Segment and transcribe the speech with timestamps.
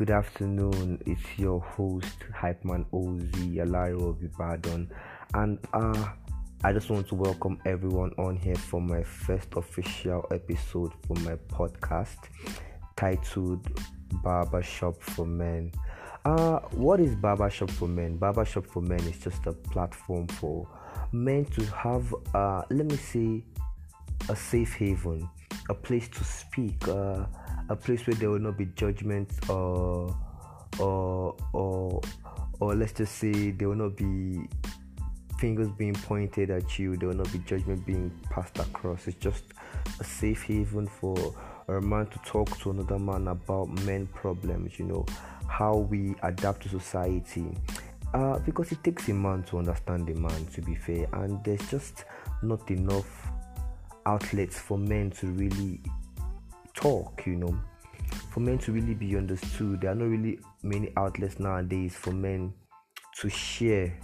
[0.00, 0.98] Good afternoon.
[1.04, 3.22] It's your host, Hypeman Oz
[3.58, 4.88] Alario of Ibadan,
[5.34, 6.08] and uh,
[6.64, 11.34] I just want to welcome everyone on here for my first official episode for my
[11.48, 12.16] podcast
[12.96, 13.68] titled
[14.24, 15.70] Barbershop for Men.
[16.24, 18.16] Uh, what is Barbershop for Men?
[18.16, 20.66] Barbershop for Men is just a platform for
[21.12, 23.44] men to have, uh, let me say,
[24.30, 25.28] a safe haven,
[25.70, 26.86] a place to speak.
[26.88, 27.24] Uh,
[27.70, 30.14] a place where there will not be judgment or
[30.78, 32.00] or or
[32.58, 34.42] or let's just say there will not be
[35.38, 39.44] fingers being pointed at you there will not be judgment being passed across it's just
[40.00, 41.16] a safe haven for
[41.68, 45.06] a man to talk to another man about men problems you know
[45.46, 47.56] how we adapt to society
[48.14, 51.70] uh, because it takes a man to understand a man to be fair and there's
[51.70, 52.04] just
[52.42, 53.30] not enough
[54.10, 55.80] outlets for men to really
[56.74, 57.54] talk, you know,
[58.32, 59.80] for men to really be understood.
[59.80, 62.52] There are not really many outlets nowadays for men
[63.20, 63.98] to share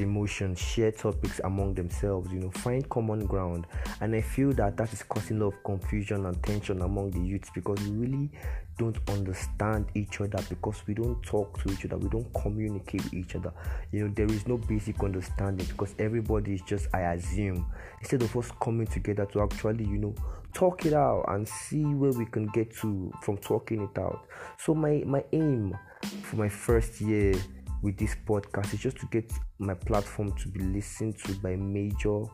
[0.00, 3.66] emotions, share topics among themselves, you know, find common ground.
[4.00, 7.20] And I feel that that is causing a lot of confusion and tension among the
[7.20, 8.30] youths because we really
[8.78, 13.14] don't understand each other because we don't talk to each other, we don't communicate with
[13.14, 13.52] each other.
[13.92, 17.66] You know, there is no basic understanding because everybody is just, I assume,
[18.00, 20.14] instead of us coming together to actually, you know,
[20.52, 24.26] talk it out and see where we can get to from talking it out.
[24.58, 25.76] So my my aim
[26.22, 27.34] for my first year
[27.82, 32.24] with this podcast is just to get my platform to be listened to by major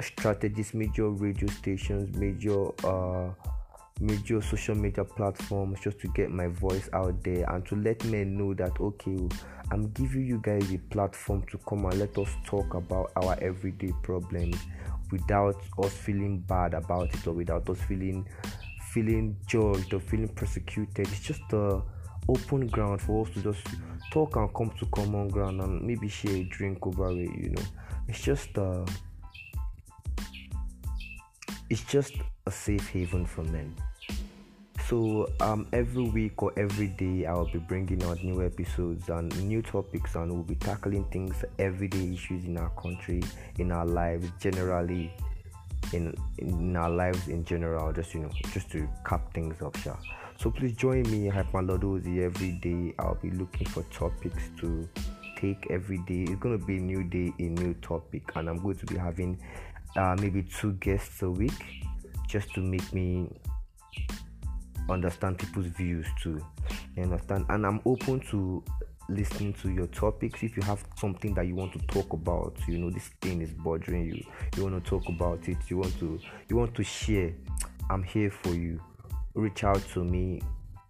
[0.00, 3.30] strategies, major radio stations, major uh
[4.00, 8.36] major social media platforms just to get my voice out there and to let men
[8.36, 9.28] know that okay
[9.70, 13.92] i'm giving you guys a platform to come and let us talk about our everyday
[14.02, 14.56] problems
[15.12, 15.54] without
[15.84, 18.26] us feeling bad about it or without us feeling
[18.92, 21.08] feeling judged or feeling persecuted.
[21.08, 21.80] It's just a
[22.28, 23.66] open ground for us to just
[24.12, 27.62] talk and come to common ground and maybe share a drink over it you know
[28.08, 28.84] it's just uh
[31.70, 32.14] it's just
[32.46, 33.74] a safe haven for men
[34.92, 39.62] so um, every week or every day, I'll be bringing out new episodes and new
[39.62, 43.22] topics, and we'll be tackling things, everyday issues in our country,
[43.58, 45.10] in our lives, generally,
[45.94, 47.90] in in our lives in general.
[47.94, 49.96] Just you know, just to cap things off, yeah.
[50.38, 52.94] So please join me, Hypmalodozi, every day.
[52.98, 54.88] I'll be looking for topics to
[55.38, 56.24] take every day.
[56.24, 59.38] It's gonna be a new day, a new topic, and I'm going to be having
[59.96, 61.86] uh, maybe two guests a week,
[62.28, 63.28] just to make me
[64.90, 66.44] understand people's views too.
[66.96, 67.46] You understand?
[67.48, 68.64] And I'm open to
[69.08, 70.42] listening to your topics.
[70.42, 73.52] If you have something that you want to talk about, you know, this thing is
[73.52, 74.24] bothering you,
[74.56, 76.18] you want to talk about it, you want to
[76.48, 77.32] you want to share,
[77.90, 78.80] I'm here for you.
[79.34, 80.42] Reach out to me.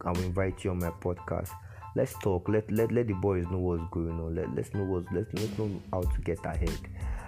[0.04, 1.50] I will invite you on my podcast.
[1.94, 2.48] Let's talk.
[2.48, 4.34] Let let, let the boys know what's going on.
[4.34, 6.78] Let, let's know what's let's, let's know how to get ahead.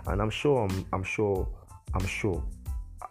[0.06, 1.48] And I'm sure I'm I'm sure
[1.94, 2.42] I'm sure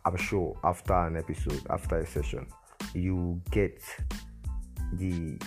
[0.06, 2.46] I'm sure after an episode, after a session,
[2.94, 3.82] you get
[4.94, 5.38] the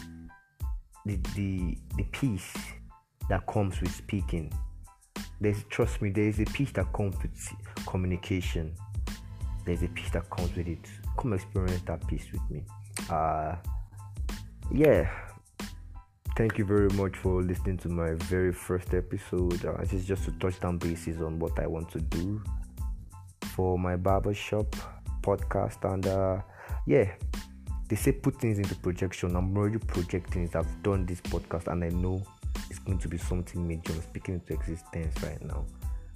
[1.05, 2.55] the the, the peace
[3.29, 4.53] that comes with speaking.
[5.41, 7.53] There's trust me, there is a peace that comes with
[7.87, 8.75] communication.
[9.67, 10.89] There's a peace that comes with it.
[11.17, 12.65] Come experience that peace with me.
[13.11, 13.57] Uh
[14.73, 15.11] yeah.
[16.37, 19.65] Thank you very much for listening to my very first episode.
[19.65, 22.43] Uh, this is just to touch down bases on what I want to do
[23.55, 24.67] for my barbershop
[25.23, 26.41] podcast and uh
[26.87, 27.11] yeah,
[27.89, 29.35] they say put things into projection.
[29.35, 30.57] I'm already projecting it.
[30.57, 32.23] I've done this podcast and I know
[32.69, 33.93] it's going to be something major.
[33.93, 35.65] I'm speaking into existence right now.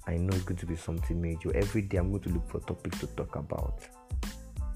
[0.07, 1.55] I know it's going to be something major.
[1.55, 3.87] Every day I'm going to look for topics to talk about.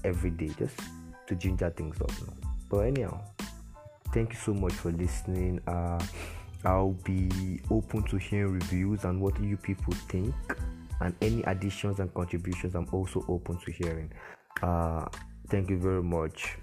[0.06, 0.78] Every day, just
[1.26, 2.12] to ginger things up.
[2.70, 3.20] But anyhow,
[4.14, 5.60] thank you so much for listening.
[5.66, 6.02] Uh,
[6.64, 10.34] I'll be open to hearing reviews and what you people think
[11.00, 14.10] and any additions and contributions i'm also open to hearing
[14.62, 15.04] uh
[15.48, 16.56] Thank you very much.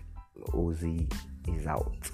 [0.52, 1.10] Ozzy
[1.48, 2.12] is out.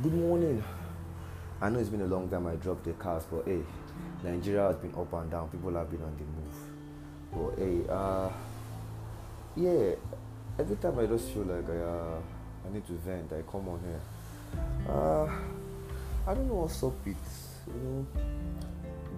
[0.00, 0.62] Good morning.
[1.60, 3.58] I know it's been a long time I dropped the cast, but hey,
[4.22, 5.48] Nigeria has been up and down.
[5.48, 7.56] People have been on the move.
[7.56, 8.30] But hey, uh,
[9.56, 9.96] yeah,
[10.56, 12.20] every time I just feel like I, uh,
[12.64, 14.00] I need to vent, I come on here.
[14.88, 15.24] Uh,
[16.30, 17.16] I don't know what's up with,
[17.66, 18.06] you know,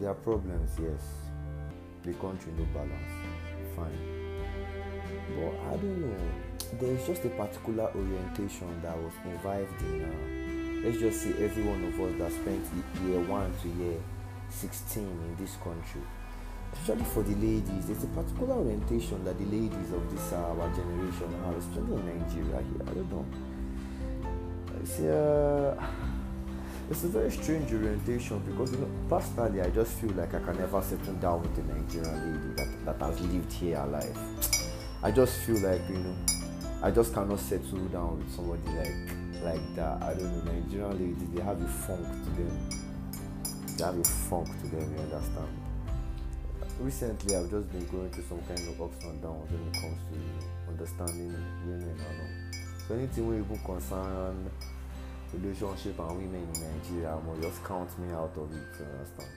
[0.00, 1.02] there are problems, yes.
[2.04, 3.98] The country no balance, fine.
[5.36, 6.16] But I don't know,
[6.80, 10.39] there's just a particular orientation that was involved in, uh,
[10.82, 12.64] let's just say every one of us that spent
[13.04, 14.00] year one to year
[14.48, 16.00] 16 in this country
[16.72, 20.68] especially for the ladies there's a particular orientation that the ladies of this uh, our
[20.74, 22.82] generation have especially in nigeria here.
[22.82, 23.26] I don't know.
[24.82, 25.76] It's, uh,
[26.90, 30.56] it's a very strange orientation because you know personally i just feel like i can
[30.56, 34.16] never settle down with a nigerian lady that, that has lived here alive.
[35.02, 36.16] I just feel like you know
[36.82, 40.02] i just cannot settle down with somebody like like that.
[40.02, 40.52] I don't know.
[40.52, 42.68] Nigerian ladies, they have a funk to them.
[43.76, 44.94] They have a funk to them.
[44.94, 45.48] You understand?
[46.78, 50.00] Recently, I've just been going through some kind of ups and downs when it comes
[50.10, 51.34] to understanding
[51.66, 52.88] women and all.
[52.88, 54.50] So anything we even concern
[55.32, 58.80] relationship and women in Nigeria, I'm just count me out of it.
[58.80, 59.30] You understand?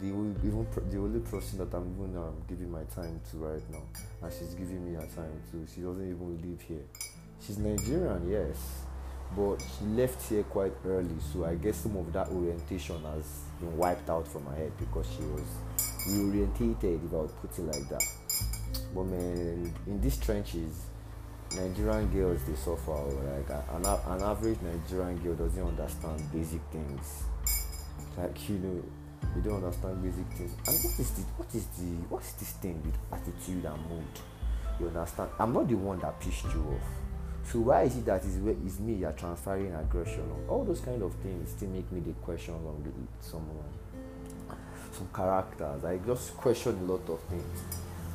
[0.00, 3.82] the even the only person that I'm even um, giving my time to right now,
[4.22, 5.66] and she's giving me her time too.
[5.72, 6.84] She doesn't even live here.
[7.40, 8.84] She's Nigerian, yes,
[9.36, 13.76] but she left here quite early so i guess some of that orientation has been
[13.76, 15.42] wiped out from her head because she was
[16.08, 18.04] reorientated if i would put it like that.
[18.94, 20.86] But man in these trenches
[21.54, 27.24] nigerian girls they suffer like an, an average nigerian girl doesn't understand basic things.
[28.16, 28.82] Like you know
[29.34, 30.52] you don't understand basic things.
[30.66, 34.04] And what is the what is the what is this thing with attitude and mood?
[34.80, 35.30] You understand?
[35.38, 37.03] I'm not the one that pissed you off
[37.50, 40.44] so why is it that is is me you're transferring aggression on?
[40.48, 43.72] All those kind of things still make me the question on someone,
[44.92, 45.84] some characters.
[45.84, 47.62] I just question a lot of things.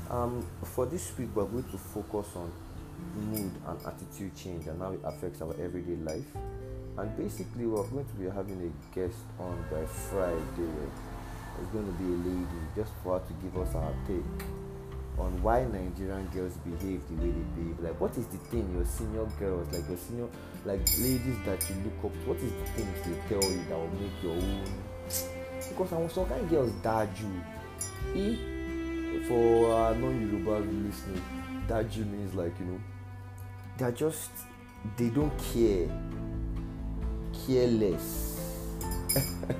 [0.09, 2.51] Um, for this week, we're going to focus on
[3.15, 6.25] mood and attitude change and how it affects our everyday life.
[6.97, 10.73] And basically, we're going to be having a guest on by Friday.
[11.61, 14.23] It's going to be a lady just for her to give us our take
[15.19, 17.79] on why Nigerian girls behave the way they behave.
[17.81, 20.27] Like, what is the thing your senior girls, like your senior,
[20.65, 23.77] like ladies that you look up to, what is the things they tell you that
[23.77, 24.63] will make your own?
[25.69, 27.43] Because I some kind of girls daju.
[28.15, 28.37] E
[29.27, 31.21] for uh, non-Yoruba listening,
[31.67, 32.79] daju means like you know,
[33.77, 34.31] they're just
[34.97, 35.89] they don't care,
[37.45, 38.37] careless.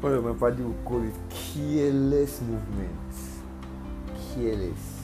[0.00, 3.27] One of my party would call it careless movements
[4.38, 5.02] careless.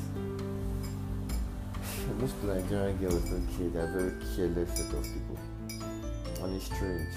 [2.20, 3.68] Most Nigerian girls don't care.
[3.68, 5.38] They're very careless set of people.
[6.42, 7.14] And it's strange.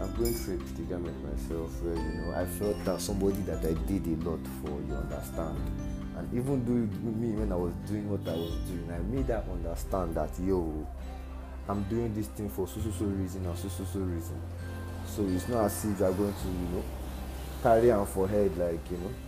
[0.00, 3.74] I'm going through a predicament myself where you know I felt that somebody that I
[3.86, 5.58] did a lot for, you understand.
[6.16, 9.44] And even though me when I was doing what I was doing, I made her
[9.50, 10.86] understand that yo,
[11.68, 14.40] I'm doing this thing for so so so reason or so so so reason.
[15.06, 16.84] So it's not as if you're going to, you know,
[17.62, 19.27] carry on for head like, you know.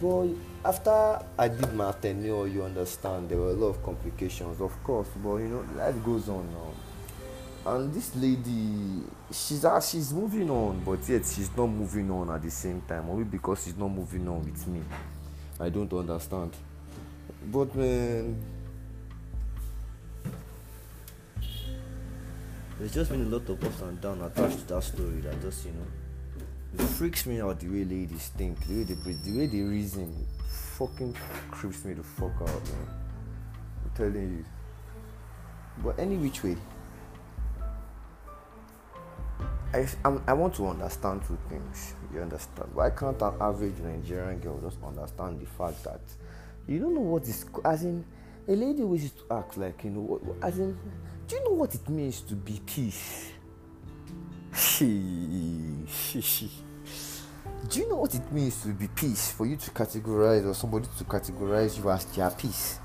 [0.00, 0.28] But
[0.64, 5.08] after I did my tenure, you understand, there were a lot of complications, of course,
[5.22, 7.72] but you know, life goes on now.
[7.72, 12.42] And this lady, she's uh, she's moving on, but yet she's not moving on at
[12.42, 14.80] the same time, only because she's not moving on with me.
[15.58, 16.52] I don't understand.
[17.50, 18.40] But man,
[22.78, 25.66] there's just been a lot of ups and downs attached to that story that just
[25.66, 25.86] you know
[26.74, 30.26] it freaks me out the way ladies think, the way they the way they reason
[30.48, 31.14] fucking
[31.50, 32.88] creeps me the fuck out, man.
[33.84, 34.44] I'm telling you.
[35.82, 36.56] But any which way,
[39.72, 41.94] I, I'm, i want to understand two things.
[42.12, 42.70] You understand?
[42.74, 46.00] Why can't an average Nigerian girl just understand the fact that
[46.66, 48.04] you don't know what is as in
[48.46, 50.78] a lady wishes to act like you know as in
[51.26, 53.32] do you know what it means to be peace?
[54.58, 54.96] Do
[57.78, 59.30] you know what it means to be peace?
[59.30, 62.80] For you to categorize or somebody to categorize you as their peace?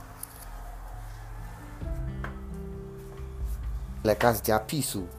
[4.04, 5.10] Like as their peace oh,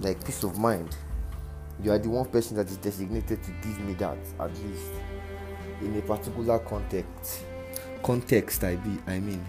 [0.00, 0.96] like peace of mind.
[1.82, 4.92] You are the one person that is designated to give me that at least.
[5.80, 7.44] In a particular context.
[8.04, 9.44] Context i be i mean.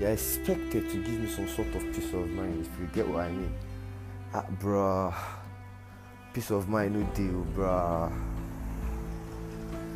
[0.00, 3.24] You're expected to give me some sort of peace of mind if you get what
[3.24, 3.52] i mean
[4.34, 5.14] ah bruh
[6.38, 8.12] peace of mind no deal, bruh.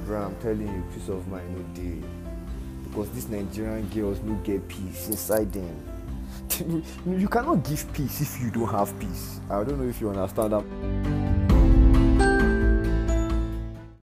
[0.05, 2.03] Bruh, I'm telling you, peace of mind no deal.
[2.83, 5.77] Because these Nigerian girls no get peace inside them.
[7.07, 9.39] you cannot give peace if you don't have peace.
[9.49, 11.22] I don't know if you understand that.